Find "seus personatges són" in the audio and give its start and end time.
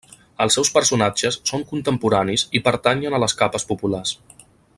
0.57-1.65